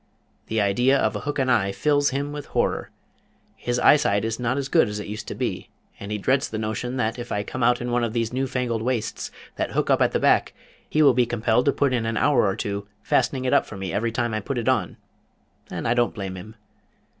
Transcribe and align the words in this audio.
The 0.47 0.59
idea 0.59 0.97
of 0.97 1.15
a 1.15 1.19
hook 1.19 1.37
and 1.37 1.51
eye 1.51 1.71
fills 1.71 2.09
him 2.09 2.31
with 2.31 2.47
horror. 2.57 2.89
His 3.55 3.77
eyesight 3.77 4.25
is 4.25 4.39
not 4.39 4.57
as 4.57 4.67
good 4.67 4.89
as 4.89 4.99
it 4.99 5.05
used 5.05 5.27
to 5.27 5.35
be, 5.35 5.69
and 5.99 6.11
he 6.11 6.17
dreads 6.17 6.49
the 6.49 6.57
notion 6.57 6.97
that 6.97 7.19
if 7.19 7.31
I 7.31 7.43
come 7.43 7.61
out 7.61 7.79
in 7.79 7.91
one 7.91 8.03
of 8.03 8.11
these 8.11 8.33
new 8.33 8.47
fangled 8.47 8.81
waists 8.81 9.29
that 9.57 9.73
hook 9.73 9.91
up 9.91 10.01
at 10.01 10.11
the 10.11 10.19
back 10.19 10.55
he 10.89 11.03
will 11.03 11.13
be 11.13 11.27
compelled 11.27 11.65
to 11.65 11.71
put 11.71 11.93
in 11.93 12.07
an 12.07 12.17
hour 12.17 12.47
or 12.47 12.55
two 12.55 12.87
fastening 13.03 13.45
it 13.45 13.53
up 13.53 13.67
for 13.67 13.77
me 13.77 13.93
every 13.93 14.11
time 14.11 14.33
I 14.33 14.39
put 14.39 14.57
it 14.57 14.67
on, 14.67 14.97
and 15.69 15.87
I 15.87 15.93
don't 15.93 16.15
blame 16.15 16.35
him. 16.35 16.55